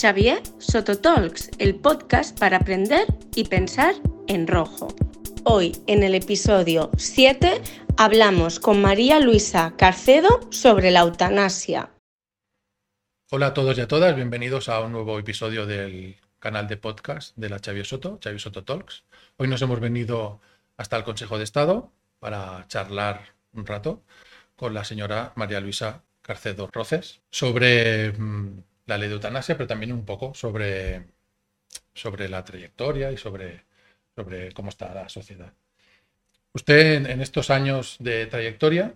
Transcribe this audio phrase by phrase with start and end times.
[0.00, 3.06] Xavier Soto Talks, el podcast para aprender
[3.36, 3.94] y pensar
[4.28, 4.88] en rojo.
[5.44, 7.60] Hoy, en el episodio 7,
[7.98, 11.90] hablamos con María Luisa Carcedo sobre la eutanasia.
[13.30, 17.36] Hola a todos y a todas, bienvenidos a un nuevo episodio del canal de podcast
[17.36, 19.04] de la Xavier Soto, Xavier Soto Talks.
[19.36, 20.40] Hoy nos hemos venido
[20.78, 24.02] hasta el Consejo de Estado para charlar un rato
[24.56, 29.92] con la señora María Luisa Carcedo Roces sobre mm, la ley de eutanasia, pero también
[29.92, 31.06] un poco sobre,
[31.94, 33.64] sobre la trayectoria y sobre,
[34.16, 35.52] sobre cómo está la sociedad.
[36.52, 38.94] Usted en, estos años de trayectoria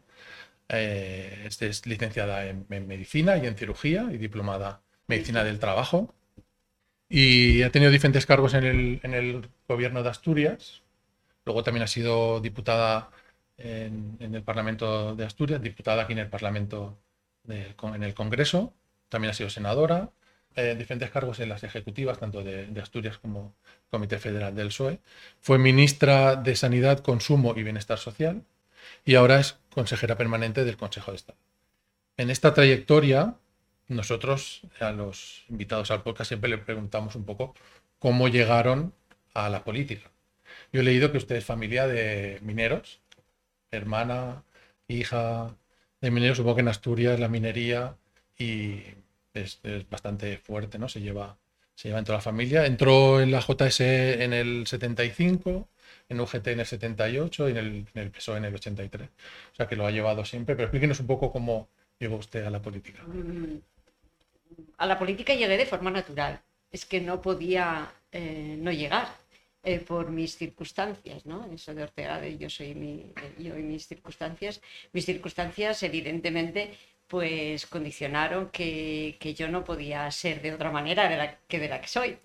[0.69, 6.13] eh, es licenciada en, medicina y en cirugía y diplomada en medicina del trabajo
[7.09, 10.83] y ha tenido diferentes cargos en el, en el gobierno de Asturias.
[11.45, 13.11] Luego también ha sido diputada
[13.59, 16.99] en, en, el Parlamento de Asturias, diputada aquí en el Parlamento
[17.47, 18.75] en el Congreso
[19.15, 20.11] también ha sido senadora,
[20.57, 23.55] eh, diferentes cargos en las ejecutivas, tanto de, Asturias como
[23.89, 24.99] Comité Federal del PSOE.
[25.41, 28.43] Fue ministra de Sanidad, Consumo y Bienestar Social
[29.05, 31.39] y ahora es consejera permanente del Consejo de Estado.
[32.17, 33.37] En esta trayectoria,
[33.87, 37.55] nosotros a los invitados al podcast siempre le preguntamos un poco
[38.01, 38.95] cómo llegaron
[39.33, 40.11] a la política.
[40.73, 43.01] Yo he leído que usted es familia de mineros,
[43.71, 44.43] hermana,
[44.89, 45.55] hija
[46.01, 47.97] de mineros, supongo que en Asturias la minería
[48.37, 49.04] y
[49.35, 50.89] es, bastante fuerte, ¿no?
[50.89, 51.37] Se lleva,
[51.75, 52.67] se lleva en toda la familia.
[52.67, 55.69] Entró en la JS en el 75,
[56.09, 59.09] en UGT en el 78 y en el, en el PSOE en el 83.
[59.09, 60.55] O sea que lo ha llevado siempre.
[60.55, 61.69] Pero explíquenos un poco cómo
[61.99, 63.03] llegó usted a la política.
[63.03, 63.59] Mm,
[64.79, 66.41] a la política llegué de forma natural.
[66.71, 69.25] Es que no podía eh, no llegar.
[69.67, 71.47] Eh, por mis circunstancias, ¿no?
[71.51, 74.61] Eso de Ortega, de yo soy mi, yo y mis circunstancias.
[74.93, 76.75] Mis circunstancias, evidentemente,
[77.15, 81.81] pues condicionaron que, yo no podía ser de otra manera de la, que de la
[81.81, 82.19] que soy.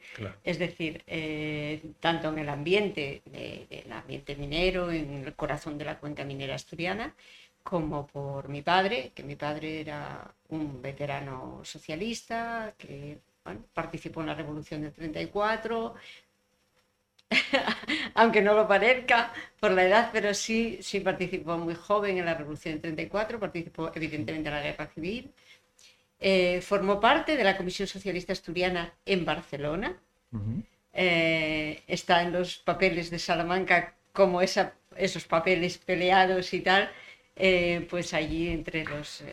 [0.44, 3.22] Es decir, eh, tanto en el ambiente,
[3.70, 7.14] el ambiente minero, en el corazón de la cuenca minera asturiana,
[7.62, 13.20] como por mi padre, que mi padre era un veterano socialista, que
[13.72, 15.94] participó en la Revolución del 34,
[18.20, 19.32] aunque no lo parezca
[19.62, 23.92] por la edad, pero sí, sí participó muy joven en la Revolución del 34, participó
[23.96, 25.32] evidentemente en la Guerra Civil,
[26.20, 29.98] eh, formó parte de la Comisión Socialista Asturiana en Barcelona,
[30.92, 36.92] eh, está en los papeles de Salamanca como esa, esos papeles peleados y tal,
[37.38, 39.24] eh, pues allí entre los,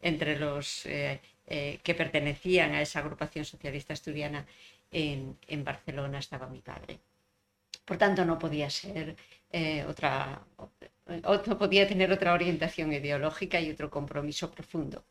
[0.00, 4.46] entre los que pertenecían a esa agrupación socialista asturiana
[4.92, 7.00] en, en Barcelona estaba mi padre.
[7.84, 9.16] Por tanto, no podía ser
[9.52, 10.44] eh, otra,
[11.46, 15.04] no podía tener otra orientación ideológica y otro compromiso profundo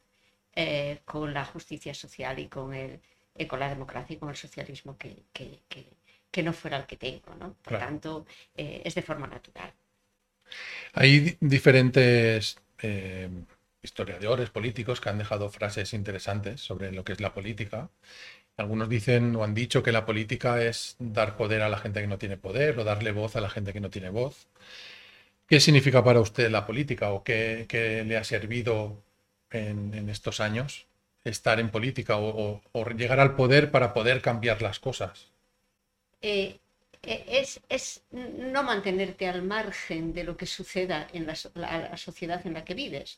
[0.55, 3.01] eh, con la justicia social y con, el,
[3.35, 7.35] eh, con la democracia y con el socialismo que, que, no fuera el que tengo.
[7.37, 7.53] ¿no?
[7.61, 8.25] Por tanto,
[8.55, 9.73] es de forma natural.
[10.93, 12.57] Hay diferentes
[13.81, 17.89] historiadores políticos que han dejado frases interesantes sobre lo que es la política
[18.59, 22.07] algunos dicen o han dicho que la política es dar poder a la gente que
[22.07, 24.47] no tiene poder o darle voz a la gente que no tiene voz.
[25.47, 27.65] ¿Qué significa para usted la política o qué,
[28.05, 29.01] le ha servido
[29.49, 30.87] en, estos años
[31.23, 32.61] estar en política o,
[32.97, 35.31] llegar al poder para poder cambiar las cosas?
[36.21, 36.59] Eh,
[37.03, 41.35] eh, es, no mantenerte al margen de lo que suceda en la,
[41.97, 43.17] sociedad en la que vives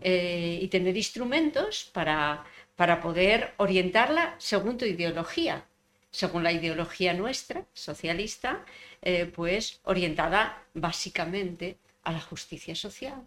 [0.00, 2.44] eh, y tener instrumentos para,
[2.76, 5.64] para poder orientarla según tu ideología,
[6.10, 8.64] según la ideología nuestra, socialista,
[9.02, 13.22] eh, pues orientada básicamente a la justicia social,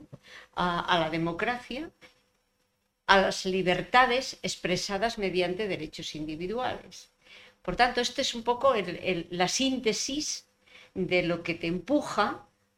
[0.55, 1.91] a, la democracia,
[3.07, 7.09] a las libertades expresadas mediante derechos individuales.
[7.67, 8.73] Por tanto, esto es un poco
[9.41, 10.47] la síntesis
[10.93, 12.25] de lo que te empuja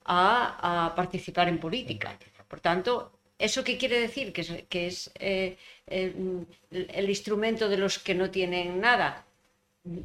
[0.04, 2.18] a, a participar en política.
[2.48, 2.92] Por tanto,
[3.40, 4.34] ¿Eso qué quiere decir?
[4.34, 5.58] Que es, eh,
[5.88, 9.26] el, instrumento de los que no tienen nada.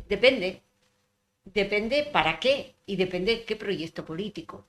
[0.08, 0.62] Depende.
[1.44, 4.64] Depende para qué y depende qué proyecto político.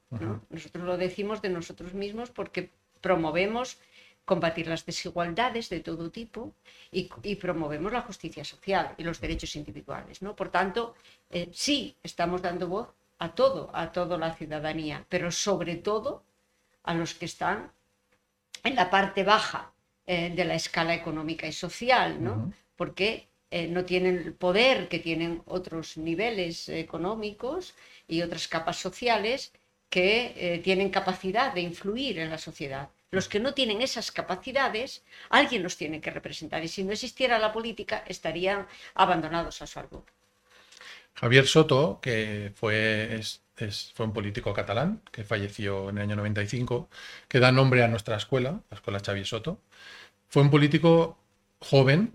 [0.50, 2.72] Nosotros lo decimos de nosotros mismos porque
[3.02, 3.78] promovemos
[4.25, 6.54] combatir las desigualdades de todo tipo
[6.92, 10.22] y, promovemos la justicia social y los derechos individuales.
[10.22, 10.36] ¿no?
[10.36, 10.95] Por tanto,
[11.30, 12.89] eh, sí estamos dando voz
[13.19, 16.24] a todo, a toda la ciudadanía, pero sobre todo
[16.83, 17.72] a los que están
[18.63, 19.72] en la parte baja
[20.07, 22.51] eh, de la escala económica y social, ¿no?
[22.75, 27.74] Porque eh, no tienen el poder que tienen otros niveles económicos
[28.07, 29.54] y otras capas sociales
[29.89, 32.89] que eh, tienen capacidad de influir en la sociedad.
[33.12, 36.63] Los que no tienen esas capacidades, alguien los tiene que representar.
[36.63, 40.04] Y si no existiera la política, estarían abandonados a su albur.
[41.16, 43.22] Javier Soto, que fue,
[43.94, 46.90] fue un político catalán que falleció en el año 95,
[47.30, 49.60] que da nombre a nuestra escuela, la escuela Xavier Soto,
[50.28, 51.18] fue un político
[51.60, 52.12] joven,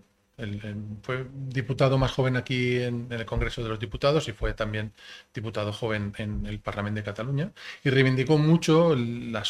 [1.03, 4.93] fue diputado más joven aquí en, el Congreso de los Diputados y fue también
[5.35, 7.53] diputado joven en el Parlamento de Cataluña
[7.85, 9.43] y reivindicó mucho la,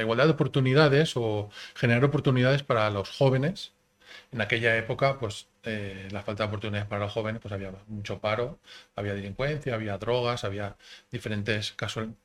[0.00, 3.72] igualdad de oportunidades o generar oportunidades para los jóvenes.
[4.32, 8.20] En aquella época, pues eh, la falta de oportunidades para los jóvenes, pues había mucho
[8.20, 8.58] paro,
[8.96, 10.76] había delincuencia, había drogas, había
[11.10, 11.74] diferentes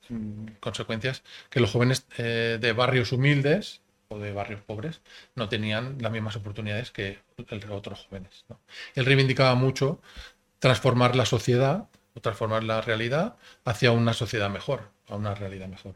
[0.09, 5.01] mm, consecuencias que los jóvenes eh, de barrios humildes o de barrios pobres
[5.35, 7.19] no tenían las mismas oportunidades que
[7.49, 8.43] el, otros jóvenes.
[8.95, 10.01] Él reivindicaba mucho
[10.57, 15.93] transformar la sociedad o transformar la realidad hacia una sociedad mejor, a una realidad mejor.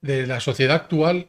[0.00, 1.28] De la sociedad actual,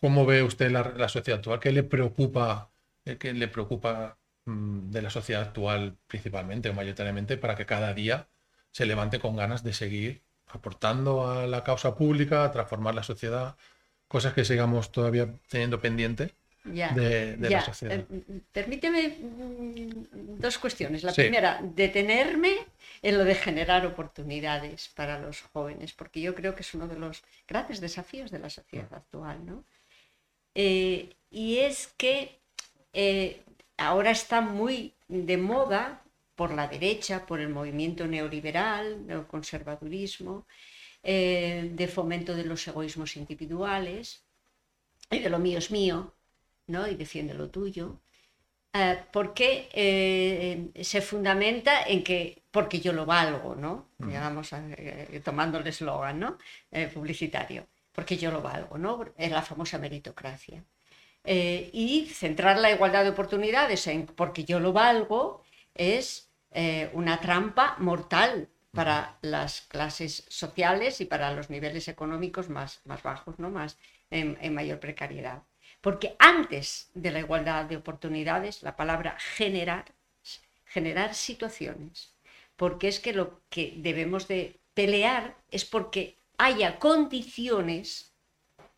[0.00, 1.58] ¿cómo ve usted la, sociedad actual?
[1.58, 2.70] ¿Qué le preocupa,
[3.04, 7.92] eh, qué le preocupa mm, de la sociedad actual principalmente o mayoritariamente para que cada
[7.92, 8.28] día
[8.70, 13.56] se levante con ganas de seguir aportando a la causa pública, a transformar la sociedad,
[14.08, 16.32] cosas que sigamos todavía teniendo pendiente
[16.64, 18.04] de, la sociedad.
[18.10, 21.02] Eh, permíteme mm, dos cuestiones.
[21.02, 22.56] La primera, detenerme
[23.02, 26.98] en lo de generar oportunidades para los jóvenes, porque yo creo que es uno de
[26.98, 29.44] los grandes desafíos de la sociedad actual.
[29.44, 29.64] ¿no?
[30.54, 32.38] Eh, y es que
[32.92, 33.42] eh,
[33.76, 36.02] ahora está muy de moda
[36.34, 40.46] por la derecha, por el movimiento neoliberal, el conservadurismo,
[41.08, 44.24] eh, de fomento de los egoísmos individuales
[45.08, 46.12] y de lo mío es mío,
[46.66, 46.88] ¿no?
[46.88, 48.00] y defiende lo tuyo,
[48.72, 53.86] eh, porque eh, se fundamenta en que porque yo lo valgo, ¿no?
[53.98, 54.50] Digamos,
[55.22, 56.38] tomando el eslogan ¿no?
[56.92, 59.04] publicitario, porque yo lo valgo, ¿no?
[59.16, 60.64] Es la famosa meritocracia.
[61.24, 65.44] y centrar la igualdad de oportunidades en porque yo lo valgo
[65.74, 66.30] es
[66.94, 73.38] una trampa mortal para las clases sociales y para los niveles económicos más, más bajos,
[73.38, 73.50] ¿no?
[73.50, 73.78] más
[74.10, 75.42] en, mayor precariedad.
[75.80, 79.86] Porque antes de la igualdad de oportunidades, la palabra generar,
[80.66, 82.12] generar situaciones,
[82.56, 88.12] porque es que lo que debemos de pelear es porque haya condiciones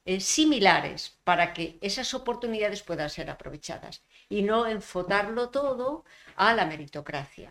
[0.04, 6.04] eh, similares para que esas oportunidades puedan ser aprovechadas y no enfotarlo todo
[6.36, 7.50] a la meritocracia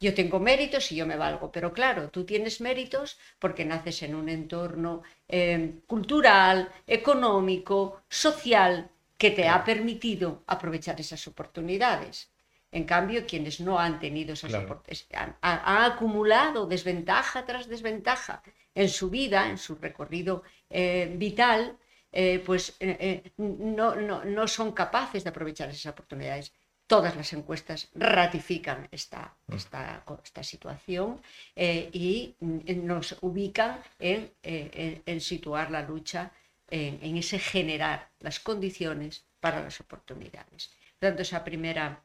[0.00, 4.14] yo tengo méritos y yo me valgo, pero claro, tú tienes méritos porque naces en
[4.14, 12.30] un entorno em, cultural, económico, social, que te ha permitido aprovechar esas oportunidades.
[12.70, 18.42] En cambio, quienes no han tenido esas oportunidades, han, acumulado desventaja tras desventaja
[18.74, 21.76] en su vida, en su recorrido eh, vital,
[22.12, 26.52] eh, pues eh, no, no, no son capaces de aprovechar esas oportunidades
[26.88, 29.54] todas las encuestas ratifican esta, mm.
[29.54, 31.20] esta, esta situación
[31.54, 36.32] eh, y mm, nos ubican eh, en, en, situar la lucha
[36.68, 40.70] en, en, ese generar las condiciones para las oportunidades.
[40.98, 42.02] Por tanto, esa primera,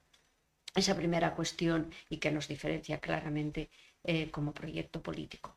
[0.75, 3.69] esa primera cuestión y que nos diferencia claramente
[4.03, 5.55] eh, como proyecto político.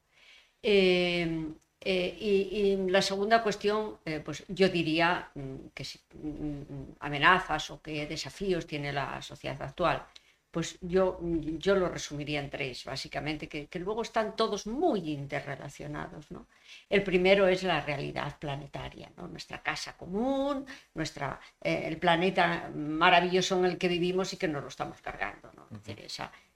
[0.62, 1.52] Eh,
[1.84, 5.84] y, la segunda cuestión, eh, pues yo diría mm, que
[6.14, 10.02] mm, amenazas o qué desafíos tiene la sociedad actual.
[10.56, 11.20] Pues yo,
[11.58, 16.30] yo lo resumiría en tres, básicamente, que, luego están todos muy interrelacionados.
[16.30, 16.46] ¿no?
[16.88, 19.28] El primero es la realidad planetaria, ¿no?
[19.28, 24.62] nuestra casa común, nuestra, eh, el planeta maravilloso en el que vivimos y que nos
[24.62, 25.52] lo estamos cargando.
[25.54, 25.68] ¿no?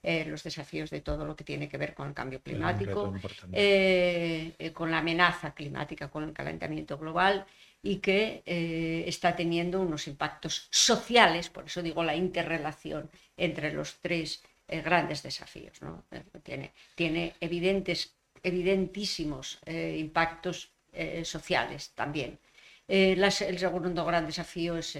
[0.03, 3.13] Eh, los desafíos de todo lo que tiene que ver con el cambio climático,
[3.53, 7.45] eh, con la amenaza climática, con el calentamiento global
[7.83, 14.01] y que eh, está teniendo unos impactos sociales, por eso digo la interrelación entre los
[14.01, 15.81] tres eh, grandes desafíos.
[15.81, 16.05] ¿no?
[16.43, 20.73] Tiene, tiene evidentes, evidentísimos eh, impactos
[21.23, 22.41] sociales también.
[22.89, 24.99] el segundo gran desafío es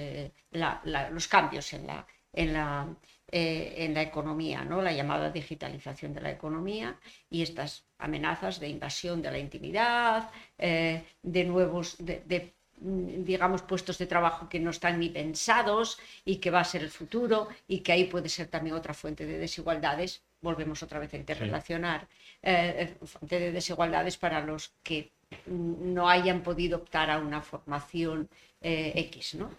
[0.53, 2.87] los cambios en la, en la,
[3.27, 4.81] en la economía, ¿no?
[4.83, 6.97] la llamada digitalización de la economía
[7.29, 14.49] y estas amenazas de invasión de la intimidad, de nuevos, de, digamos, puestos de trabajo
[14.49, 18.05] que no están ni pensados y que va a ser el futuro y que ahí
[18.05, 20.23] puede ser también otra fuente de desigualdades.
[20.41, 22.09] Volvemos otra vez a interrelacionar
[22.43, 25.13] eh, eh, fuente de desigualdades para los que
[25.47, 28.29] no hayan podido optar a una formación
[28.61, 29.51] eh, X, ¿no?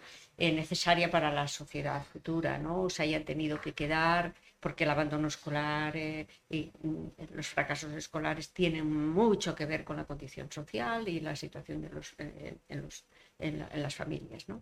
[0.42, 2.90] eh, necesaria para la sociedad futura, ¿no?
[2.90, 8.54] Se hayan tenido que quedar porque el abandono escolar eh, y mm, los fracasos escolares
[8.54, 12.82] tienen mucho que ver con la condición social y la situación de los, eh, en,
[12.84, 13.04] los,
[13.40, 14.48] en, las familias.
[14.48, 14.62] ¿no?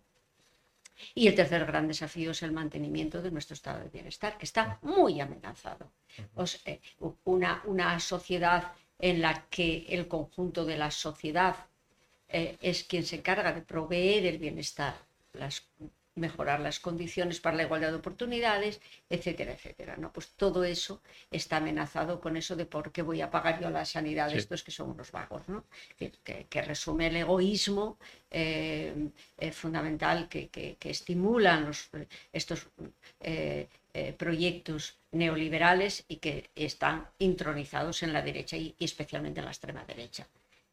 [1.13, 4.79] Y el tercer gran desafío es el mantenimiento de nuestro estado de bienestar, que está
[4.81, 5.91] muy amenazado.
[6.65, 6.79] Eh,
[7.25, 11.55] una, una, sociedad en la que el conjunto de la sociedad
[12.29, 14.95] es quien se encarga de proveer el bienestar,
[15.33, 15.67] las
[16.19, 19.97] mejorar las condiciones para la igualdad de oportunidades, etcétera, etcétera.
[19.97, 20.11] ¿no?
[20.11, 23.85] Pues todo eso está amenazado con eso de por qué voy a pagar yo la
[23.85, 25.65] sanidad de estos que son unos vagos, ¿no?
[25.97, 27.97] que, resume el egoísmo
[28.29, 31.89] eh, eh, fundamental que, estimulan los,
[32.33, 32.67] estos
[33.21, 33.67] eh,
[34.17, 40.27] proyectos neoliberales y que están intronizados en la derecha y especialmente en la extrema derecha.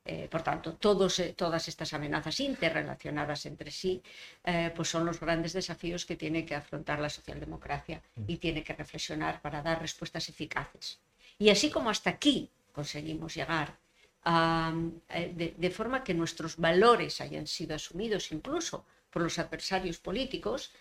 [0.09, 4.01] Eh, por tanto, eh, todas estas amenazas interrelacionadas entre sí
[4.45, 8.73] eh, pues son los grandes desafíos que tiene que afrontar la socialdemocracia y tiene que
[8.73, 11.01] reflexionar para dar respuestas eficaces.
[11.41, 13.77] Y así como hasta aquí conseguimos llegar
[14.25, 20.73] de, forma que nuestros valores hayan sido asumidos incluso por los adversarios políticos,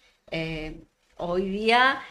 [1.18, 2.02] hoy día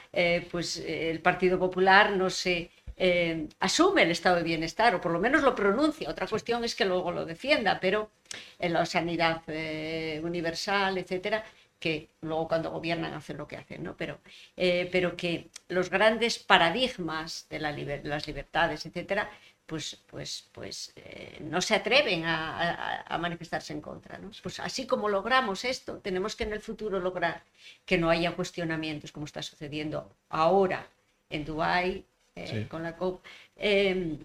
[0.51, 5.19] pues, el Partido Popular no se eh, asume el estado de bienestar, o por lo
[5.19, 6.09] menos lo pronuncia.
[6.09, 8.11] Otra cuestión es que luego lo defienda, pero
[8.59, 11.45] en la sanidad eh, universal, etcétera,
[11.79, 13.97] que luego cuando gobiernan hacen lo que hacen, ¿no?
[13.97, 14.19] Pero,
[14.57, 19.31] eh, pero que los grandes paradigmas de las libertades, etcétera,
[19.67, 20.93] pues, pues, pues
[21.41, 24.19] no se atreven a, manifestarse en contra.
[24.19, 24.31] ¿no?
[24.43, 27.43] Pues así como logramos esto, tenemos que en el futuro lograr
[27.87, 30.87] que no haya cuestionamientos como está sucediendo ahora
[31.31, 32.05] en Dubái,
[32.37, 33.25] eh, con la COP,
[33.57, 34.19] em,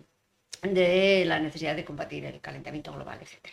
[0.62, 3.48] de la necesidad de combatir el calentamiento global, etc.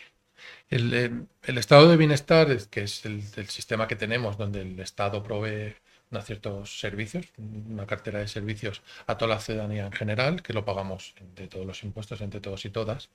[0.68, 5.74] El, el estado de bienestar, que es el, sistema que tenemos, donde el Estado provee
[6.10, 10.64] unos ciertos servicios, una cartera de servicios a toda la ciudadanía en general, que lo
[10.64, 13.10] pagamos de todos los impuestos, entre todos y todas.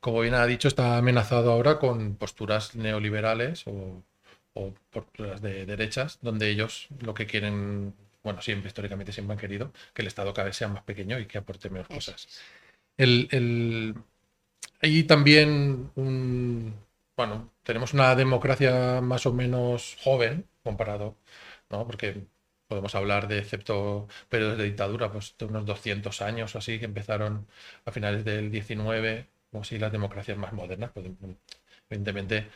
[0.00, 4.02] Como bien ha dicho, está amenazado ahora con posturas neoliberales o,
[4.54, 9.72] o posturas de derechas, donde ellos lo que quieren bueno, siempre, históricamente siempre han querido
[9.92, 12.26] que el Estado cada vez sea más pequeño y que aporte menos cosas.
[12.96, 13.94] El,
[14.80, 16.74] Hay también un,
[17.16, 21.16] bueno, tenemos una democracia más o menos joven comparado,
[21.70, 21.86] ¿no?
[21.86, 22.26] Porque
[22.68, 26.86] podemos hablar de, excepto periodos de dictadura, pues de unos 200 años o así, que
[26.86, 27.46] empezaron
[27.84, 31.06] a finales del 19, o si las democracias más modernas, pues,
[31.88, 32.48] evidentemente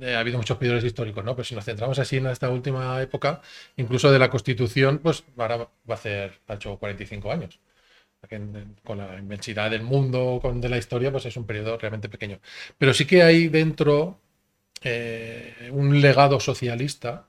[0.00, 1.34] eh, ha habido muchos periodos históricos, ¿no?
[1.36, 3.40] Pero si nos centramos así en esta última época,
[3.76, 7.60] incluso de la Constitución, pues ahora va a hacer, ha hecho 45 años.
[8.84, 12.40] Con la inmensidad del mundo, con de la historia, pues es un periodo realmente pequeño.
[12.76, 14.18] Pero sí que hay dentro
[14.82, 17.28] eh, un legado socialista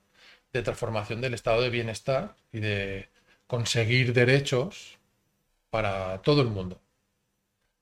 [0.53, 3.09] de transformación del estado de bienestar y de
[3.47, 4.99] conseguir derechos
[5.69, 6.81] para todo el mundo.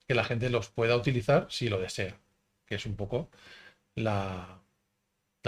[0.07, 2.17] Que la gente los pueda utilizar si lo desea,
[2.65, 3.29] que es un poco
[3.97, 4.61] la,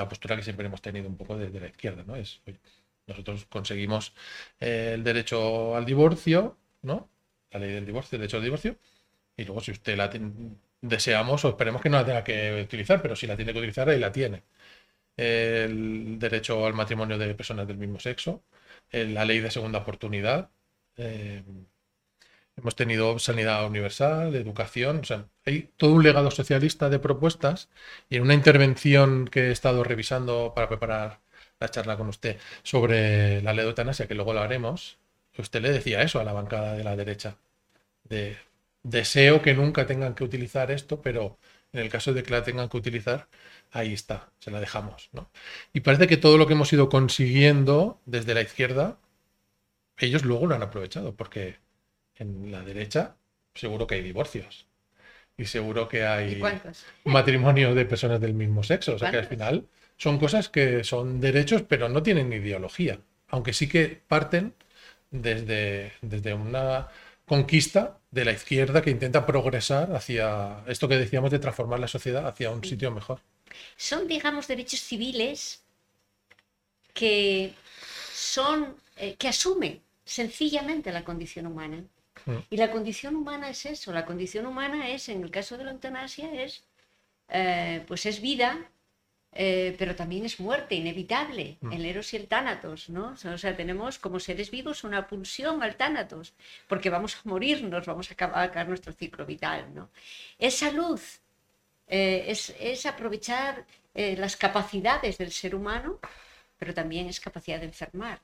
[0.09, 2.15] postura que siempre hemos tenido un poco desde la izquierda, ¿no?
[2.15, 2.41] Es,
[3.07, 4.13] nosotros conseguimos
[4.59, 7.09] eh, el derecho al divorcio, ¿no?
[7.51, 8.77] La ley del divorcio, el derecho al divorcio,
[9.37, 10.09] y luego si usted la
[10.81, 13.89] deseamos o esperemos que no la tenga que utilizar, pero si la tiene que utilizar,
[13.89, 14.43] ahí la tiene.
[15.17, 18.43] El derecho al matrimonio de personas del mismo sexo,
[18.91, 20.51] la ley de segunda oportunidad,
[20.97, 21.43] eh,
[22.61, 27.69] Hemos tenido sanidad universal, educación, o sea, hay todo un legado socialista de propuestas
[28.09, 31.21] y en una intervención que he estado revisando para preparar
[31.59, 34.97] la charla con usted sobre la ley de eutanasia, que luego lo haremos,
[35.37, 37.37] usted le decía eso a la bancada de la derecha.
[38.03, 38.37] De,
[38.83, 41.37] deseo que nunca tengan que utilizar esto, pero
[41.73, 43.27] en el caso de que la tengan que utilizar,
[43.71, 45.09] ahí está, se la dejamos.
[45.13, 45.29] ¿no?
[45.73, 48.97] Y parece que todo lo que hemos ido consiguiendo desde la izquierda,
[49.97, 51.57] ellos luego lo han aprovechado, porque
[52.19, 53.15] en la derecha
[53.55, 54.65] seguro que hay divorcios.
[55.37, 56.41] Y seguro que hay
[57.05, 58.95] matrimonio de personas del mismo sexo.
[58.95, 59.65] O sea que al final
[59.97, 62.99] son cosas que son derechos, pero no tienen ideología.
[63.29, 64.53] Aunque sí que parten
[65.11, 66.89] desde, desde una
[67.25, 72.27] conquista de la izquierda que intenta progresar hacia esto que decíamos de transformar la sociedad
[72.27, 73.21] hacia un sitio mejor.
[73.77, 75.63] Son, digamos, derechos civiles
[76.93, 77.53] que
[78.13, 81.83] son, eh, que asumen sencillamente la condición humana.
[82.25, 82.37] Mm.
[82.49, 85.71] Y la condición humana es eso, la condición humana es, en el caso de la
[85.71, 86.63] eutanasia, es,
[87.29, 88.69] eh, pues es vida,
[89.31, 91.71] eh, pero también es muerte inevitable, mm.
[91.71, 93.15] el eros y el tánatos, ¿no?
[93.33, 96.33] O sea, tenemos como seres vivos una pulsión al tánatos,
[96.67, 99.89] porque vamos a morirnos, vamos a acabar nuestro ciclo vital, ¿no?
[100.37, 100.99] Es salud,
[101.87, 105.99] eh, es, es, aprovechar las capacidades del ser humano
[106.59, 108.19] pero también es capacidad de enfermar.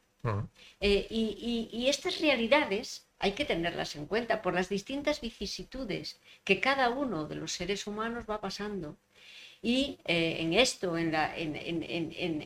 [0.79, 6.89] Eh, y, estas realidades hay que tenerlas en cuenta por las distintas vicisitudes que cada
[6.89, 8.97] uno de los seres humanos va pasando.
[9.61, 11.83] Y eh, en esto, en la, en, en-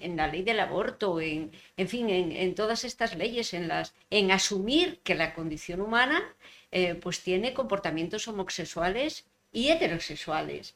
[0.01, 1.51] en- la ley del aborto, en,
[1.87, 6.35] fin, en, todas estas leyes, en, las, en asumir que la condición humana
[6.71, 10.75] eh, pues tiene comportamientos homosexuales y heterosexuales.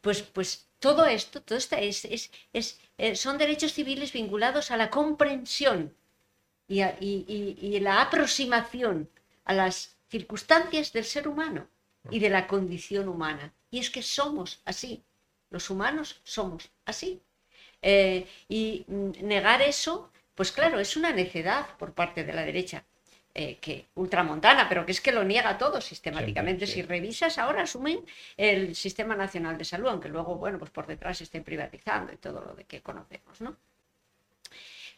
[0.00, 2.72] Pues, pues todo esto, todo esto es, es- es-
[3.02, 5.80] eh, son derechos civiles vinculados a la comprensión
[6.68, 8.96] y, la aproximación
[9.44, 9.74] a las
[10.14, 11.62] circunstancias del ser humano
[12.10, 13.46] y de la condición humana.
[13.70, 14.92] Y es que somos así,
[15.50, 17.10] los humanos somos así.
[17.82, 22.84] Eh, y mm, negar eso, pues claro, es una necedad por parte de la derecha.
[23.34, 26.66] Eh, que ultramontana, pero que es que lo niega todo sistemáticamente.
[26.66, 26.82] Siempre, sí.
[26.82, 28.00] Si revisas, ahora asumen
[28.36, 32.40] el Sistema Nacional de Salud, aunque luego, bueno, pues por detrás estén privatizando y todo
[32.40, 33.56] lo de que conocemos, ¿no?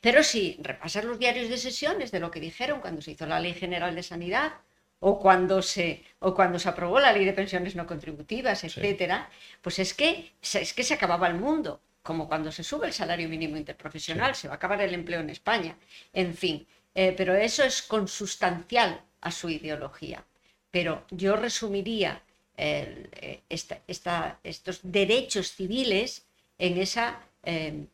[0.00, 3.40] Pero si repasas los diarios de sesiones de lo que dijeron cuando se hizo la
[3.40, 4.52] Ley General de Sanidad
[5.00, 9.28] o cuando se, o cuando se aprobó la Ley de Pensiones No Contributivas, etcétera,
[9.62, 12.92] pues es que, se- es que se acababa el mundo, como cuando se sube el
[12.92, 15.76] salario mínimo interprofesional, se va a acabar el empleo en España,
[16.12, 16.66] en fin.
[16.96, 20.24] Eh, pero eso es consustancial a su ideología.
[20.70, 22.22] Pero yo resumiría
[22.56, 26.24] eh, estos derechos civiles
[26.58, 27.86] en esa, eh,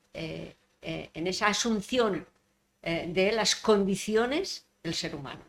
[0.82, 2.26] en esa asunción
[2.80, 5.42] de las condiciones del ser humano.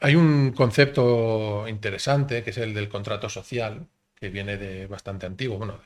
[0.00, 5.58] Hay un concepto interesante que es el del contrato social, que viene de bastante antiguo,
[5.58, 5.80] bueno,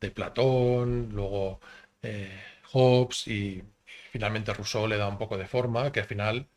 [0.00, 1.60] de Platón, luego
[2.72, 3.62] Hobbes y
[4.14, 6.48] finalmente Rousseau le da un poco de forma, que al final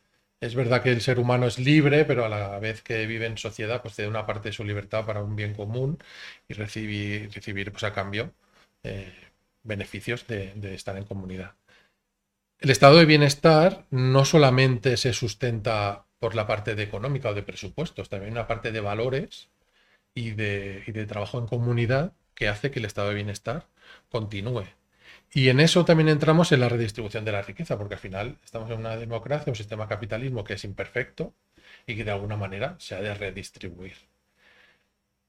[0.41, 3.37] es verdad que el ser humano es libre, pero a la vez que vive en
[3.37, 5.97] sociedad, pues una parte de su libertad para un bien común
[6.47, 8.33] y recibir, recibir pues a cambio
[8.83, 9.13] eh,
[9.63, 11.55] beneficios de, de estar en comunidad.
[12.59, 17.43] El estado de bienestar no solamente se sustenta por la parte de económica o de
[17.43, 19.49] presupuestos, también una parte de valores
[20.15, 23.67] y de, y de trabajo en comunidad que hace que el estado de bienestar
[24.09, 24.65] continúe.
[25.33, 28.69] Y en eso también entramos en la redistribución de la riqueza, porque al final estamos
[28.71, 31.33] en una democracia, un sistema capitalismo que es imperfecto
[31.85, 33.95] y que de alguna manera se ha de redistribuir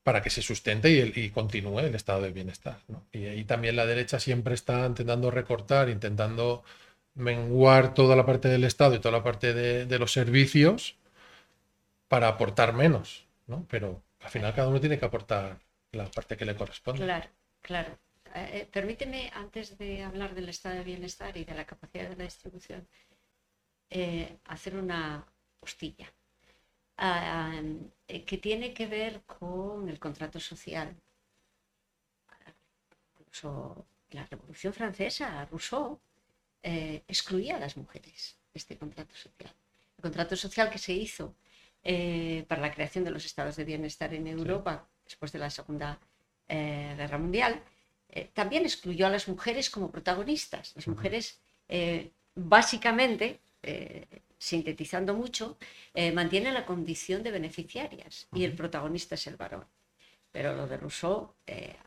[0.02, 2.78] para que se sustente y, continúe el estado de bienestar.
[3.10, 6.62] Y ahí también la derecha siempre está intentando recortar, intentando
[7.16, 10.96] menguar toda la parte del Estado y toda la parte de, de los servicios
[12.06, 13.66] para aportar menos, ¿no?
[13.68, 15.58] Pero al final cada uno tiene que aportar
[15.90, 17.02] la parte que le corresponde.
[17.04, 17.26] Claro,
[17.62, 17.98] claro.
[18.36, 22.16] Eh, eh, permíteme, antes de hablar del estado de bienestar y de la capacidad de
[22.16, 22.86] la distribución,
[23.88, 25.24] eh, hacer una
[25.58, 26.12] postilla
[26.98, 27.62] ah,
[28.26, 30.94] que tiene que ver con el contrato social.
[33.18, 35.98] Incluso la Revolución Francesa, Rousseau,
[36.62, 39.52] eh, excluía a las mujeres de este contrato social.
[39.96, 41.34] El contrato social que se hizo
[42.48, 46.00] para la creación de los estados de bienestar en Europa después de la Segunda
[46.48, 47.62] Guerra Mundial,
[48.08, 50.74] eh, también excluyó a las mujeres como protagonistas.
[50.74, 54.06] Las mujeres, eh, básicamente, eh,
[54.38, 55.58] sintetizando mucho,
[56.12, 59.64] mantienen la condición de beneficiarias y el protagonista es el varón.
[60.30, 61.32] Pero lo de Rousseau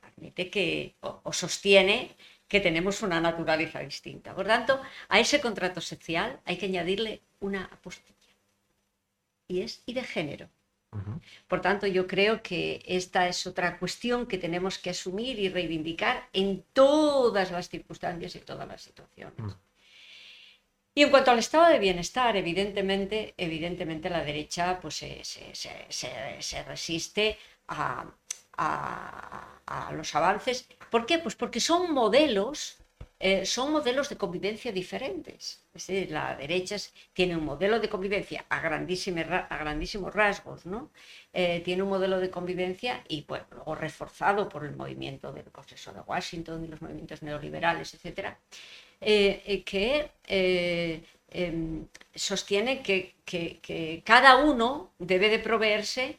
[0.01, 2.15] admite que, o, o sostiene
[2.47, 4.33] que tenemos una naturaleza distinta.
[4.33, 8.15] Por tanto, a ese contrato social hay que añadirle una apostilla.
[9.47, 10.49] Y es y de género.
[11.49, 16.29] Por tanto, yo creo que esta es otra cuestión que tenemos que asumir y reivindicar
[16.33, 19.57] en todas las circunstancias y todas las situaciones.
[20.95, 25.85] Y en cuanto al estado de bienestar, evidentemente, evidentemente la derecha pues, se, se- se-
[25.89, 28.05] se- se resiste a,
[28.57, 30.67] a- a los avances.
[30.89, 31.19] ¿Por qué?
[31.19, 32.78] Pues porque son modelos,
[33.21, 35.65] eh, son modelos de convivencia diferentes.
[36.09, 36.77] La derecha
[37.11, 40.89] tiene un modelo de convivencia a, a grandísimos rasgos, ¿no?
[41.33, 45.91] Eh, tiene un modelo de convivencia y bueno, luego reforzado por el movimiento del Congreso
[45.91, 48.39] de Washington y los movimientos neoliberales, etcétera,
[49.01, 50.11] eh, que
[51.27, 53.15] em, sostiene que,
[54.05, 56.17] cada uno debe de proveerse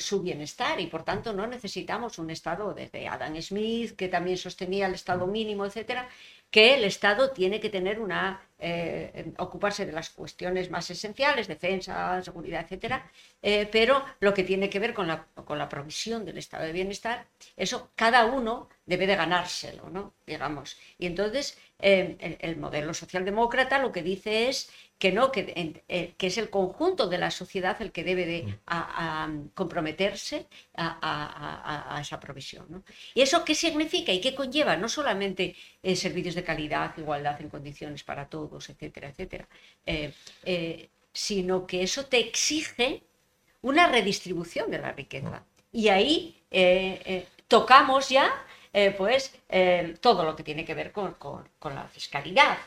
[0.00, 4.86] su bienestar y por tanto no necesitamos un Estado desde Adam Smith, que también sostenía
[4.86, 6.08] el Estado mínimo, etcétera,
[6.50, 11.46] que el Estado tiene que tener una eh, em, ocuparse de las cuestiones más esenciales,
[11.46, 13.08] defensa, seguridad, etcétera,
[13.42, 16.72] eh, pero lo que tiene que ver con la, con la provisión del estado de
[16.72, 20.14] bienestar, eso cada uno debe de ganárselo, ¿no?
[20.26, 20.76] Digamos.
[20.98, 26.14] Y entonces eh, el, el modelo socialdemócrata lo que dice es que no, que, eh,
[26.16, 28.54] que, es el conjunto de la sociedad el que debe de mm.
[28.66, 32.66] a, comprometerse a, esa provisión.
[32.68, 32.82] ¿no?
[33.14, 34.76] ¿Y eso qué significa y qué conlleva?
[34.76, 39.48] No solamente eh, servicios de calidad, igualdad en condiciones para todos, etcétera, etcétera,
[39.86, 43.02] eh, sino que eso te exige
[43.62, 45.44] una redistribución de la riqueza.
[45.70, 46.42] Y ahí
[47.46, 48.30] tocamos ya
[48.96, 49.32] pues
[50.00, 52.58] todo lo que tiene que ver con, con la fiscalidad.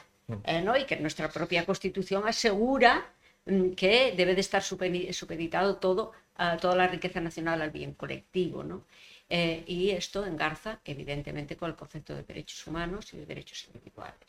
[0.46, 0.78] Eh, ¿no?
[0.78, 3.14] y que nuestra propia Constitución asegura
[3.46, 8.64] mm, que debe de estar supeditado todo, a toda la riqueza nacional al bien colectivo.
[8.64, 8.86] ¿no?
[9.30, 14.20] Eh, y esto engarza, evidentemente, con el concepto de derechos humanos y de derechos individuales,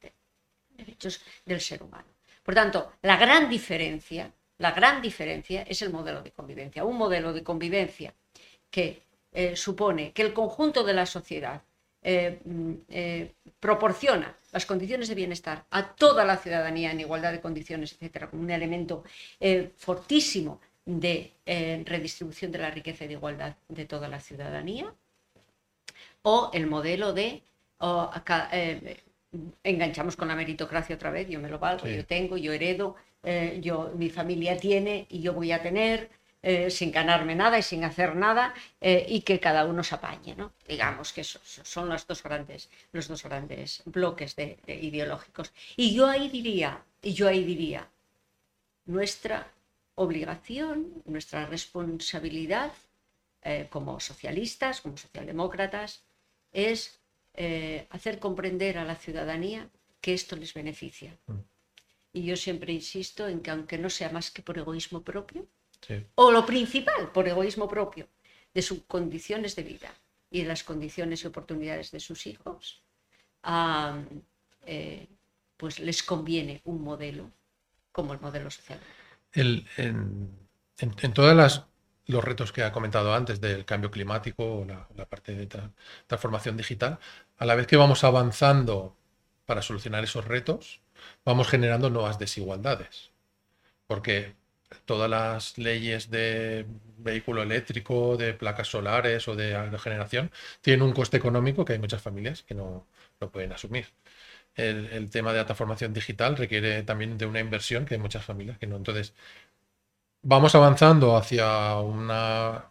[0.00, 0.12] de,
[0.76, 2.08] derechos del ser humano.
[2.42, 6.84] Por tanto, la gran diferencia, la gran diferencia es el modelo de convivencia.
[6.84, 8.14] Un modelo de convivencia
[8.70, 9.02] que
[9.32, 11.62] eh, supone que el conjunto de la sociedad
[12.02, 17.40] eh, mm, eh, proporciona las condiciones de bienestar a toda la ciudadanía en igualdad de
[17.40, 19.02] condiciones, etcétera, como un elemento
[19.40, 21.32] eh, fortísimo de
[21.86, 24.92] redistribución de la riqueza y de igualdad de toda la ciudadanía,
[26.22, 27.42] o el modelo de
[29.62, 32.96] enganchamos con la meritocracia otra vez, yo me lo valgo, yo tengo, yo heredo,
[33.60, 36.10] yo, mi familia tiene y yo voy a tener,
[36.44, 40.34] eh, sin ganarme nada y sin hacer nada eh, y que cada uno se apañe.
[40.34, 40.52] ¿no?
[40.66, 45.52] Digamos que son los dos grandes, los dos grandes bloques de, ideológicos.
[45.76, 47.88] Y yo ahí diría, y yo ahí diría,
[48.86, 49.52] nuestra
[49.94, 52.72] obligación, nuestra responsabilidad
[53.42, 56.02] eh, como socialistas, como socialdemócratas,
[56.52, 56.98] es
[57.88, 59.70] hacer comprender a la ciudadanía
[60.02, 61.16] que esto les beneficia.
[61.26, 61.38] Mm.
[62.12, 65.46] Y yo siempre insisto en que aunque no sea más que por egoísmo propio,
[66.14, 68.08] o lo principal, por egoísmo propio,
[68.54, 69.92] de sus condiciones de vida
[70.30, 72.82] y de las condiciones y oportunidades de sus hijos,
[74.66, 75.08] eh,
[75.56, 77.30] pues les conviene un modelo
[77.90, 78.80] como el modelo social.
[79.34, 81.64] en, todos
[82.06, 85.48] los retos que ha comentado antes del cambio climático, la, la parte de
[86.06, 86.98] transformación digital,
[87.38, 88.96] a la vez que vamos avanzando
[89.46, 90.80] para solucionar esos retos,
[91.24, 93.10] vamos generando nuevas desigualdades.
[93.86, 94.34] Porque
[94.84, 96.66] todas las leyes de
[96.98, 100.30] vehículo eléctrico, de placas solares o de generación
[100.60, 102.86] tienen un coste económico que hay muchas familias que no
[103.20, 103.86] lo pueden asumir.
[104.54, 108.58] El, tema de la transformación digital requiere también de una inversión que hay muchas familias
[108.58, 108.76] que no.
[108.76, 109.14] Entonces,
[110.22, 112.70] vamos avanzando hacia una,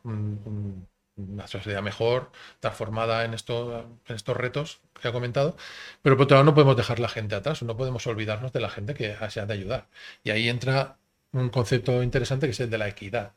[1.48, 5.58] sociedad mejor, transformada en, en estos retos que ha comentado,
[6.02, 8.70] pero por otro lado no podemos dejar la gente atrás, no podemos olvidarnos de la
[8.70, 9.88] gente que se ha de ayudar.
[10.24, 10.98] Y ahí entra
[11.34, 13.34] un concepto interesante que es el de la equidad.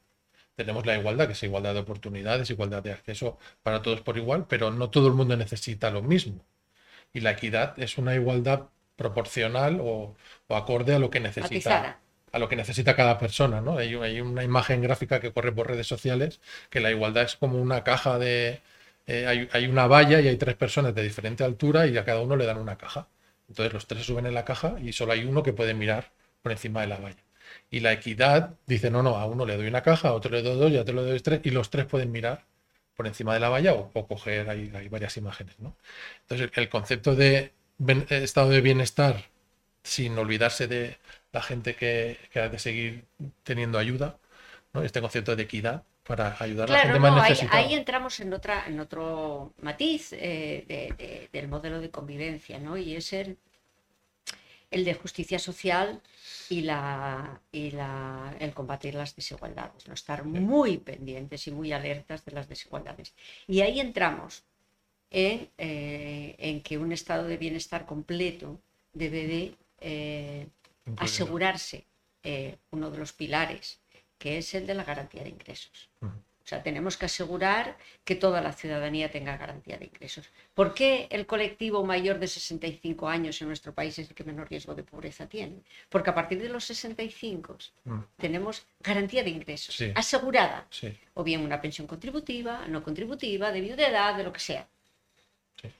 [0.56, 4.46] Tenemos la igualdad, que es igualdad de oportunidades, igualdad de acceso para todos por igual,
[4.48, 6.44] pero no todo el mundo necesita lo mismo.
[7.12, 10.16] Y la equidad es una igualdad proporcional o,
[10.48, 11.98] acorde a lo que necesita.
[12.30, 13.78] a lo que necesita cada persona, ¿no?
[13.78, 17.84] Hay, una imagen gráfica que corre por redes sociales que la igualdad es como una
[17.84, 18.60] caja de...
[19.06, 22.20] Eh, hay, hay, una valla y hay tres personas de diferente altura y a cada
[22.22, 23.08] uno le dan una caja.
[23.48, 26.10] Entonces los tres suben en la caja y solo hay uno que puede mirar
[26.42, 27.24] por encima de la valla.
[27.70, 30.42] Y la equidad dice, no, no, a uno le doy una caja, a otro le
[30.42, 32.44] doy dos y a otro le doy tres, y los tres pueden mirar
[32.96, 35.58] por encima de la valla o, coger, hay, hay, varias imágenes.
[35.58, 35.76] ¿no?
[36.22, 37.52] Entonces, el concepto de
[38.08, 39.24] estado de bienestar
[39.82, 40.96] sin olvidarse de
[41.32, 43.04] la gente que, ha de seguir
[43.42, 44.16] teniendo ayuda,
[44.72, 44.82] ¿no?
[44.82, 47.58] este concepto de equidad para ayudar a la gente más necesitada.
[47.58, 52.76] Ahí, ahí, entramos en, otra, en otro matiz eh, del modelo de convivencia, ¿no?
[52.76, 53.36] y es el,
[54.74, 56.00] el de justicia social
[56.48, 59.94] y, la, y la, el combatir las desigualdades, ¿no?
[59.94, 63.14] estar muy pendientes y muy alertas de las desigualdades.
[63.46, 64.42] Y ahí entramos
[65.10, 68.60] en, eh, en que un estado de bienestar completo
[68.92, 70.48] debe de eh,
[70.96, 71.84] asegurarse
[72.24, 73.78] eh, uno de los pilares,
[74.18, 75.88] que es el de la garantía de ingresos.
[76.44, 80.28] O sea, tenemos que asegurar que toda la ciudadanía tenga garantía de ingresos.
[80.52, 84.50] ¿Por qué el colectivo mayor de 65 años en nuestro país es el que menor
[84.50, 85.62] riesgo de pobreza tiene?
[85.88, 87.98] Porque a partir de los 65 mm.
[88.18, 90.68] tenemos garantía de ingresos asegurada.
[91.14, 94.68] O bien una pensión contributiva, no contributiva, de viudedad, de lo que sea.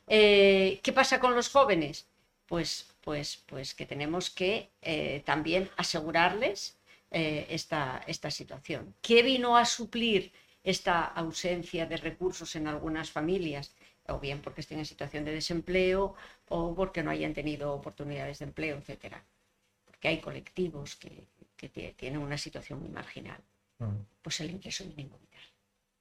[0.08, 2.06] Eh, ¿Qué pasa con los jóvenes?
[2.46, 6.78] Pues, pues, pues que tenemos que eh, también asegurarles
[7.10, 8.94] eh, esta, esta situación.
[9.02, 10.32] ¿Qué vino a suplir
[10.64, 13.74] esta ausencia de recursos en algunas familias,
[14.08, 16.14] o bien porque estén en situación de desempleo
[16.48, 19.22] o porque no hayan tenido oportunidades de empleo, etcétera.
[19.84, 21.26] Porque hay colectivos que,
[21.96, 23.40] tienen una situación muy marginal.
[23.78, 24.04] Mm.
[24.20, 25.40] Pues el ingreso mínimo vital.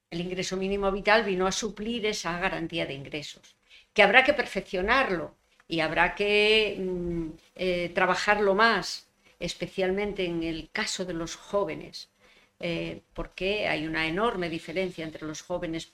[0.10, 3.56] El ingreso mínimo vital vino a suplir esa garantía de ingresos,
[3.94, 5.36] que habrá que perfeccionarlo
[5.70, 9.08] y habrá que mm, eh, trabajarlo más
[9.44, 12.10] especialmente en el caso de los jóvenes,
[12.66, 15.92] eh, porque hay una enorme diferencia entre los jóvenes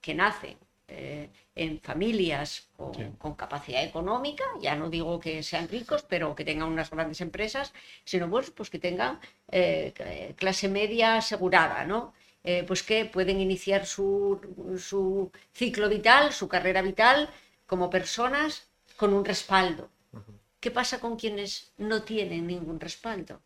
[0.00, 2.68] que nacen eh, en familias
[3.18, 7.72] con, capacidad económica, ya no digo que sean ricos, pero que tengan unas grandes empresas,
[8.04, 9.18] sino pues, pues que tengan
[9.50, 9.92] eh,
[10.36, 12.14] clase media asegurada, ¿no?
[12.66, 14.40] pues que pueden iniciar su,
[14.78, 17.28] su, ciclo vital, su carrera vital
[17.66, 19.88] como personas con un respaldo.
[20.60, 23.40] ¿Qué pasa con quienes no tienen ningún respaldo?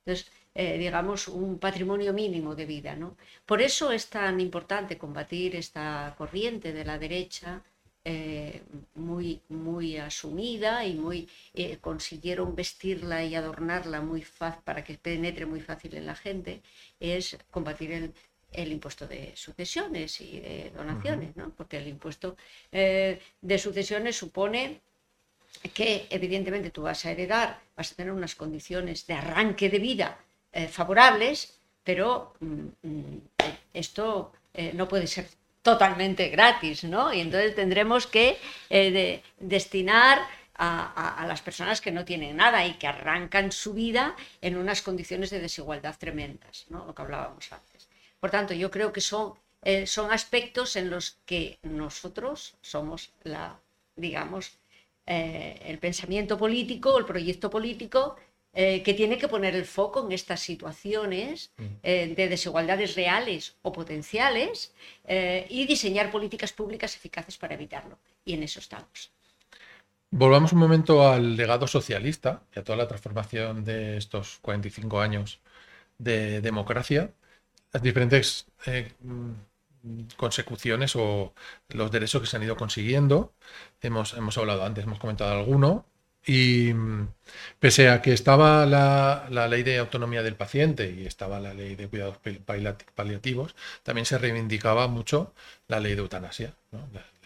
[0.00, 2.94] Entonces, eh, digamos, un patrimonio mínimo de vida.
[2.94, 3.16] ¿no?
[3.44, 7.60] Por eso es tan importante combatir esta corriente de la derecha
[8.04, 8.62] eh,
[8.94, 15.44] muy, muy asumida y muy eh, consiguieron vestirla y adornarla muy fácil para que penetre
[15.44, 16.62] muy fácil en la gente,
[17.00, 18.12] es combatir
[18.52, 21.50] el, impuesto de sucesiones y de donaciones, ¿no?
[21.50, 22.36] porque el impuesto
[22.70, 24.82] de sucesiones supone
[25.72, 30.23] que evidentemente tú vas a heredar, vas a tener unas condiciones de arranque de vida
[30.56, 33.20] eh, favorables, pero mm, mm,
[33.72, 35.26] esto eh, no puede ser
[35.62, 37.12] totalmente gratis, ¿no?
[37.12, 38.38] Y entonces tendremos que
[38.70, 40.20] eh, destinar
[40.54, 45.30] a, las personas que no tienen nada y que arrancan su vida en unas condiciones
[45.30, 46.86] de desigualdad tremendas, ¿no?
[46.86, 47.88] Lo que hablábamos antes.
[48.20, 49.34] Por tanto, yo creo que son,
[49.86, 53.58] son aspectos en los que nosotros somos la,
[53.96, 54.52] digamos,
[55.06, 58.14] el pensamiento político, el proyecto político
[58.56, 61.50] eh, que tiene que poner el foco en estas situaciones
[61.82, 64.72] eh, de desigualdades reales o potenciales
[65.06, 67.98] eh, y diseñar políticas públicas eficaces para evitarlo.
[68.24, 69.10] Y en eso estamos.
[70.10, 75.40] Volvamos un momento al legado socialista y a toda la transformación de estos 45 años
[75.98, 77.10] de democracia,
[77.72, 78.46] las diferentes
[80.16, 81.34] consecuciones o
[81.70, 83.32] los derechos que se han ido consiguiendo.
[83.80, 85.84] Hemos, hemos hablado antes, hemos comentado alguno,
[86.26, 86.72] y
[87.58, 91.88] pese a que estaba la, ley de autonomía del paciente y estaba la ley de
[91.88, 92.18] cuidados
[92.94, 95.34] paliativos, también se reivindicaba mucho
[95.68, 96.54] la ley de eutanasia,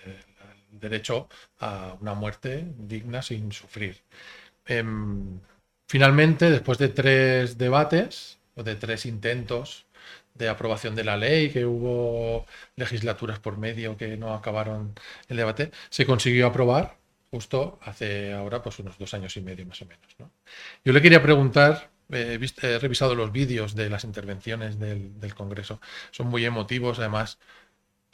[0.04, 1.28] el derecho
[1.60, 3.96] a una muerte digna sin sufrir.
[4.66, 5.40] Em,
[5.86, 9.86] finalmente, después de tres debates o de tres intentos
[10.34, 14.94] de aprobación de la ley, que hubo legislaturas por medio que no acabaron
[15.28, 16.97] el debate, se consiguió aprobar
[17.30, 20.06] justo hace ahora pues unos dos años y medio más o menos.
[20.84, 22.38] Yo le quería preguntar, he,
[22.78, 27.38] revisado los vídeos de las intervenciones del, Congreso, son muy emotivos, además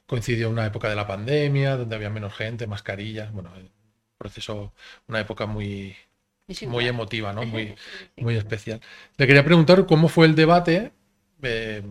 [0.06, 3.70] coincidió una época de la pandemia, donde había menos gente, mascarillas, bueno, el
[4.18, 4.72] proceso,
[5.08, 5.96] una época muy,
[6.66, 7.42] muy emotiva, ¿no?
[7.46, 7.74] muy,
[8.16, 8.80] muy especial.
[9.16, 10.92] Le quería preguntar cómo fue el debate.
[11.42, 11.82] Eh,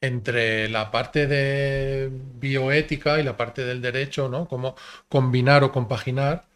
[0.00, 4.48] entre la parte de bioética y la parte del derecho, ¿no?
[4.48, 4.76] Cómo
[5.08, 6.46] combinar o compaginar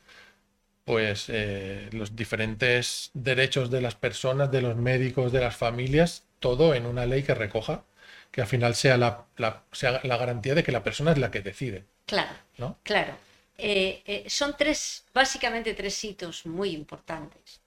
[0.85, 6.75] pues eh, los diferentes derechos de las personas, de los médicos, de las familias, todo
[6.75, 7.85] en una ley que recoja,
[8.31, 9.27] que al final sea la,
[9.73, 11.85] sea la garantía de que la persona es la que decide.
[12.07, 12.79] Claro, ¿no?
[12.83, 13.17] claro.
[13.57, 17.61] Eh, eh, son tres, básicamente tres hitos muy importantes.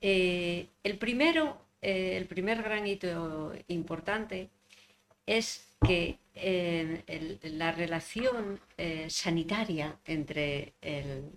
[0.00, 4.50] el primero, el primer gran hito importante
[5.26, 11.30] es que eh, la relación eh, sanitaria entre el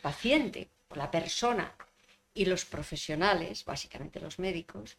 [0.00, 1.74] paciente o la persona
[2.32, 4.96] y los profesionales, básicamente los médicos,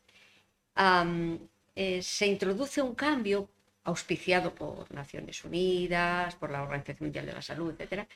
[1.76, 3.50] eh, se introduce un cambio
[3.84, 8.08] auspiciado por Naciones Unidas, por la Organización Mundial de la Salud, etc.,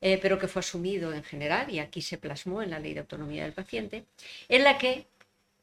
[0.00, 3.42] pero que fue asumido en general y aquí se plasmó en la Ley de Autonomía
[3.42, 4.06] del Paciente,
[4.48, 5.06] en la que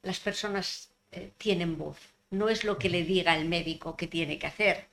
[0.04, 0.92] las personas
[1.38, 4.88] tienen voz no es lo que le diga el médico que tiene que hacer.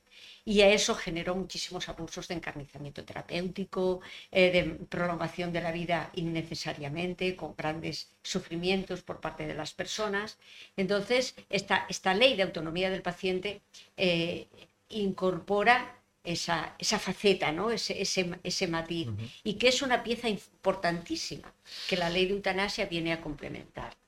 [0.44, 4.00] Y a eso generó muchísimos abusos de encarnizamiento terapéutico,
[4.32, 10.38] eh, de prolongación de la vida innecesariamente, con grandes sufrimientos por parte de las personas.
[10.76, 13.62] Entonces, esta, esta ley de autonomía del paciente
[13.96, 14.48] eh,
[14.88, 17.70] incorpora esa, faceta, ¿no?
[17.70, 19.08] ese, ese, matiz,
[19.42, 21.52] y que es una pieza importantísima
[21.88, 24.01] que la ley de eutanasia viene a complementar.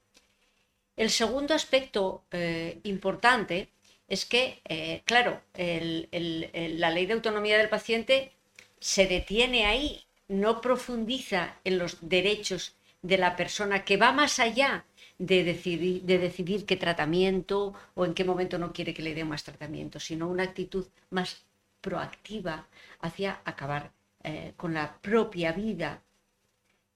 [0.96, 3.68] El segundo aspecto eh, importante
[4.08, 8.32] es que, eh, claro, la ley de autonomía del paciente
[8.78, 14.84] se detiene ahí, no profundiza en los derechos de la persona, que va más allá
[15.18, 19.24] de decidir, de decidir qué tratamiento o en qué momento no quiere que le dé
[19.24, 21.44] más tratamiento, sino una actitud más
[21.80, 22.66] proactiva
[23.00, 26.02] hacia acabar eh, con la propia vida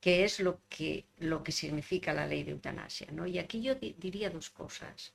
[0.01, 3.09] que es lo que, lo que significa la ley de eutanasia.
[3.13, 3.27] ¿no?
[3.27, 5.13] Y aquí yo diría dos cosas.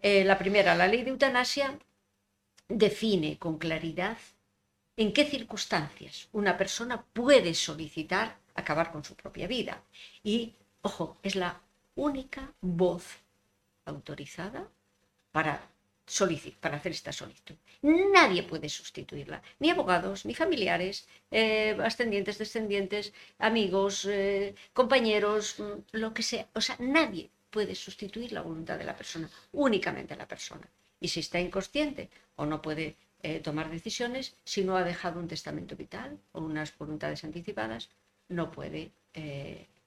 [0.00, 1.78] Eh, la primera, la ley de eutanasia
[2.68, 4.18] define con claridad
[4.96, 9.82] en qué circunstancias una persona puede solicitar acabar con su propia vida.
[10.22, 11.60] Y, ojo, es la
[11.94, 13.04] única voz
[13.84, 14.68] autorizada
[15.32, 15.68] para,
[16.60, 17.56] para hacer esta solicitud.
[17.82, 26.14] Nadie puede sustituirla, ni abogados, ni familiares, eh, ascendientes, descendientes, amigos, eh, compañeros, mm, lo
[26.14, 26.46] que sea.
[26.54, 30.68] O sea, nadie puede sustituir la voluntad de la persona, únicamente la persona.
[31.00, 35.28] Y si está inconsciente o no puede eh, tomar decisiones, si no ha dejado un
[35.28, 37.88] testamento vital o unas voluntades anticipadas,
[38.28, 38.90] no puede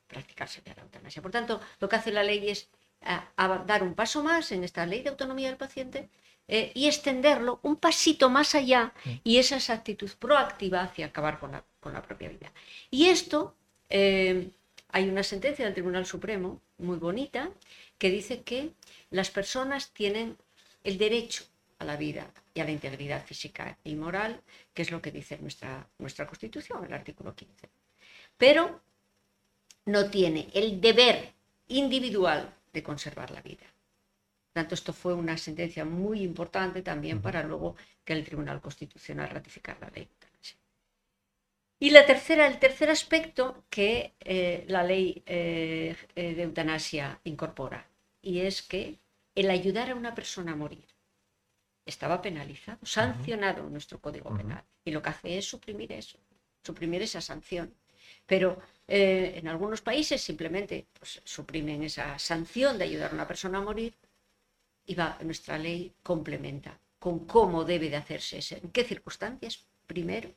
[0.08, 1.22] practicarse la eutanasia.
[1.22, 2.68] Por tanto, lo que hace la ley es
[3.02, 6.10] dar un paso más en esta ley de autonomía del paciente
[6.48, 8.92] eh, y extenderlo un pasito más allá
[9.24, 12.52] y esa es actitud proactiva hacia acabar con la, propia vida.
[12.90, 13.56] Y esto,
[13.90, 14.50] eh,
[14.90, 17.52] hay una sentencia del Tribunal Supremo muy bonita
[17.98, 18.72] que dice que
[19.12, 20.38] las personas tienen
[20.84, 21.44] el derecho
[21.78, 24.42] a la vida y a la integridad física y moral,
[24.74, 27.70] que es lo que dice nuestra, nuestra Constitución, el artículo 15.
[28.38, 28.82] Pero
[29.86, 31.34] no tiene el deber
[31.68, 33.66] individual de conservar la vida.
[34.54, 39.80] tanto, esto fue una sentencia muy importante también para luego que el Tribunal Constitucional ratificara
[39.82, 40.08] la ley.
[41.82, 47.88] Y la tercera, el tercer aspecto que eh, la ley eh, eh, de eutanasia incorpora,
[48.22, 49.00] y es que
[49.34, 50.86] el ayudar a una persona a morir
[51.86, 54.64] estaba penalizado, sancionado en nuestro Código Penal.
[54.84, 56.20] Y lo que hace es suprimir eso,
[56.64, 57.74] suprimir esa sanción.
[58.30, 63.58] Pero eh, en algunos países simplemente pues, suprimen esa sanción de ayudar a una persona
[63.58, 63.94] a morir
[64.86, 70.30] y va, nuestra ley complementa con cómo debe de hacerse eso, en qué circunstancias, primero,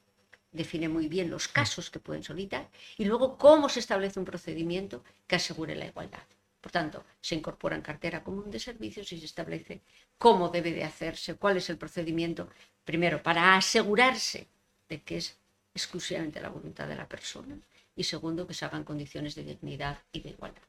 [0.50, 5.04] define muy bien los casos que pueden solicitar y luego cómo se establece un procedimiento
[5.26, 6.26] que asegure la igualdad.
[6.62, 9.82] Por tanto, se incorpora en cartera común de servicios y se establece
[10.16, 12.48] cómo debe de hacerse, cuál es el procedimiento,
[12.84, 14.46] primero, para asegurarse
[14.88, 15.36] de que es
[15.74, 17.58] exclusivamente la voluntad de la persona
[17.94, 20.62] y segundo, que se hagan condiciones de dignidad y de igualdad.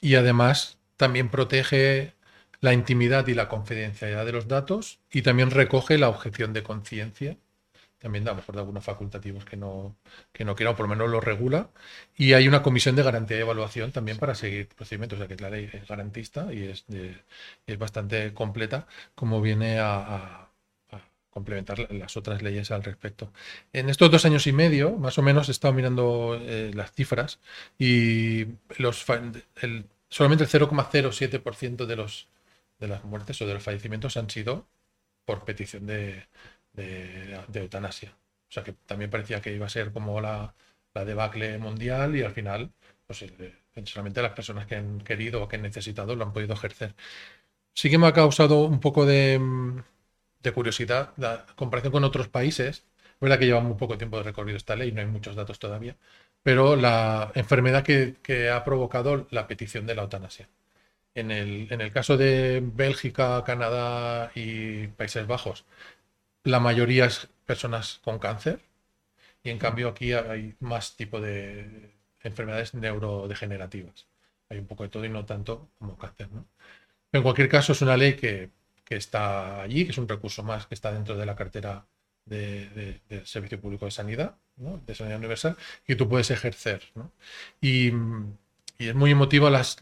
[0.00, 2.14] Y además también protege
[2.60, 7.36] la intimidad y la confidencialidad de los datos y también recoge la objeción de conciencia.
[7.98, 9.96] También a lo mejor de algunos facultativos que no,
[10.32, 11.70] que no quiera, o por lo menos lo regula.
[12.16, 15.42] Y hay una comisión de garantía y evaluación también para seguir procedimientos, o sea que
[15.42, 16.84] la ley es garantista y es,
[17.66, 20.45] es bastante completa, como viene a
[21.36, 23.30] complementar las otras leyes al respecto.
[23.74, 27.40] En estos dos años y medio, más o menos, he estado mirando eh, las cifras
[27.78, 28.46] y
[28.78, 29.04] los,
[30.08, 32.28] solamente el 0,07% de, los,
[32.78, 34.66] de las muertes o de los fallecimientos han sido
[35.26, 36.24] por petición de,
[37.52, 38.16] eutanasia.
[38.48, 40.54] O sea que también parecía que iba a ser como la,
[40.94, 42.70] la debacle mundial y al final,
[43.06, 43.26] pues
[43.84, 46.94] solamente las personas que han querido o que han necesitado lo han podido ejercer.
[47.74, 49.38] Sí que me ha causado un poco de
[50.46, 54.22] de curiosidad, la comparación con otros países, es verdad que lleva muy poco tiempo de
[54.24, 55.96] recorrido esta ley, no hay muchos datos todavía,
[56.42, 60.48] pero la enfermedad que, ha provocado la petición de la eutanasia.
[61.14, 65.64] En el, en el, caso de Bélgica, Canadá y Países Bajos,
[66.44, 68.60] la mayoría es personas con cáncer
[69.42, 74.06] y en cambio aquí hay más tipo de enfermedades neurodegenerativas.
[74.50, 76.28] Hay un poco de todo y no tanto como cáncer.
[77.12, 78.50] En cualquier caso es una ley que
[78.86, 81.86] que está allí, que es un recurso más que está dentro de la cartera
[82.24, 86.82] del Servicio Público de Sanidad, de Sanidad Universal, que tú puedes ejercer.
[87.60, 87.92] Y,
[88.78, 89.78] es muy emotivo las,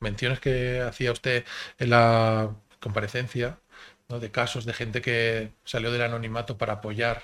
[0.00, 1.44] menciones que hacía usted
[1.78, 3.58] en la comparecencia
[4.08, 7.22] de casos de gente que salió del anonimato para apoyar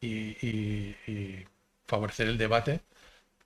[0.00, 0.96] y,
[1.86, 2.80] favorecer el debate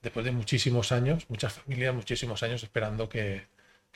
[0.02, 3.46] después de muchísimos años, muchas familias, muchísimos años esperando que,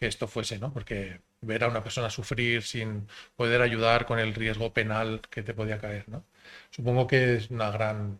[0.01, 0.73] que esto fuese, ¿no?
[0.73, 5.53] Porque ver a una persona sufrir sin poder ayudar con el riesgo penal que te
[5.53, 6.25] podía caer, ¿no?
[6.71, 8.19] Supongo que es una gran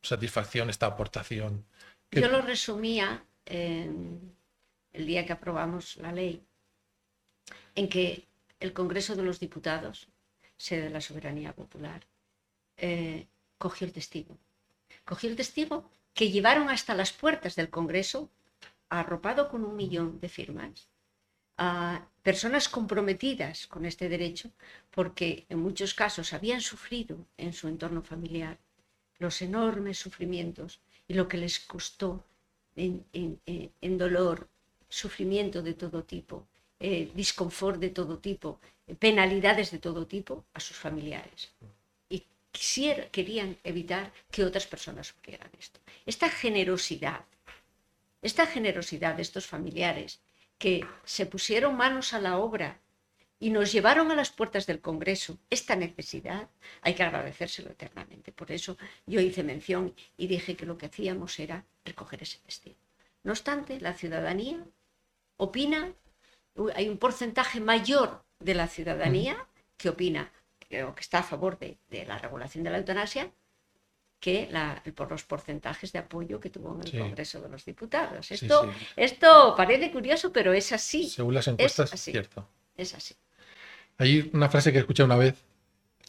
[0.00, 1.64] satisfacción esta aportación.
[2.12, 4.32] Yo lo resumía en
[4.92, 6.40] el día que aprobamos la ley,
[7.74, 8.28] en que
[8.60, 10.06] el Congreso de los Diputados,
[10.56, 12.06] sede de la soberanía popular,
[12.76, 13.26] eh,
[13.58, 14.38] cogió el testigo.
[15.04, 18.30] Cogió el testigo que llevaron hasta las puertas del Congreso,
[18.88, 20.86] arropado con un millón de firmas,
[21.58, 24.50] a personas comprometidas con este derecho
[24.90, 28.58] porque en muchos casos habían sufrido en su entorno familiar
[29.18, 32.24] los enormes sufrimientos y lo que les costó
[32.76, 34.48] en, dolor,
[34.88, 36.46] sufrimiento de todo tipo,
[36.78, 38.60] eh, de todo tipo,
[39.00, 41.50] penalidades de todo tipo a sus familiares.
[42.08, 45.80] Y quisiera, querían evitar que otras personas sufrieran esto.
[46.06, 47.24] Esta generosidad,
[48.22, 50.20] esta generosidad de estos familiares
[50.58, 52.80] que se pusieron manos a la obra
[53.40, 56.48] y nos llevaron a las puertas del Congreso esta necesidad,
[56.82, 58.32] hay que agradecérselo eternamente.
[58.32, 62.76] Por eso yo hice mención y dije que lo que hacíamos era recoger ese testigo.
[63.22, 64.58] No obstante, la ciudadanía
[65.36, 65.92] opina,
[66.74, 69.46] hay un porcentaje mayor de la ciudadanía
[69.76, 70.32] que opina
[70.86, 73.30] o que está a favor de, la regulación de la eutanasia
[74.20, 74.48] que
[74.94, 78.30] por los porcentajes de apoyo que tuvo en el Congreso de los Diputados.
[78.30, 81.08] Esto, esto parece curioso, pero es así.
[81.08, 82.48] Según las encuestas, es cierto.
[82.76, 83.14] Es así.
[83.98, 85.36] Hay una frase que escuché una vez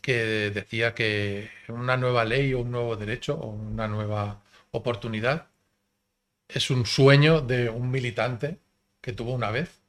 [0.01, 4.41] que decía que una nueva ley o un nuevo derecho o una nueva
[4.71, 5.47] oportunidad
[6.47, 8.59] es un sueño de un militante
[9.01, 9.81] que tuvo una vez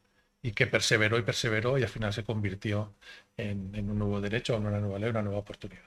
[0.43, 2.95] y que perseveró y perseveró y al final se convirtió
[3.37, 5.85] en, un nuevo derecho, en una nueva ley, una nueva oportunidad.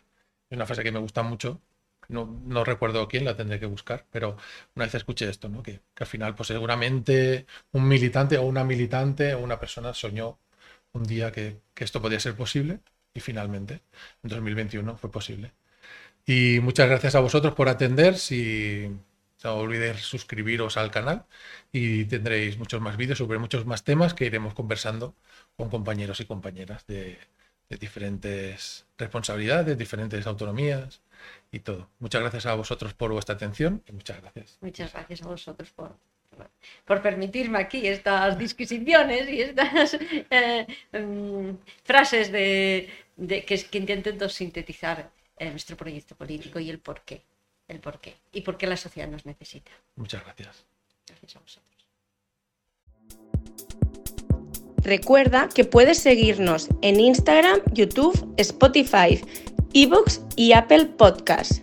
[0.50, 1.62] Es una frase que me gusta mucho,
[2.10, 4.38] no, no, recuerdo quién, la tendré que buscar, pero
[4.76, 5.64] una vez escuché esto, ¿no?
[5.64, 10.40] que, que, al final pues seguramente un militante o una militante o una persona soñó
[10.94, 12.80] un día que, que esto podía ser posible
[13.14, 13.82] y finalmente
[14.24, 15.54] en 2021 fue posible.
[16.26, 18.18] Y muchas gracias a vosotros por atender.
[18.18, 18.90] Si
[19.44, 21.26] no olvidéis suscribiros al canal
[21.72, 25.16] y tendréis muchos más vídeos sobre muchos más temas que iremos conversando
[25.58, 27.20] con compañeros y compañeras de,
[27.80, 31.02] diferentes responsabilidades, diferentes autonomías
[31.52, 31.90] y todo.
[32.00, 34.58] Muchas gracias a vosotros por vuestra atención y muchas gracias.
[34.62, 35.96] Muchas gracias a vosotros por,
[36.86, 45.50] por permitirme aquí estas disquisiciones y estas eh, em, frases de, que, que sintetizar eh,
[45.50, 47.24] nuestro proyecto político y el porqué
[47.68, 49.72] el por qué y por qué la sociedad nos necesita.
[49.96, 50.66] Muchas gracias.
[51.08, 51.73] Gracias a vosotros.
[54.84, 59.24] Recuerda que puedes seguirnos en Instagram, YouTube, Spotify,
[59.74, 61.62] Evox y Apple Podcasts.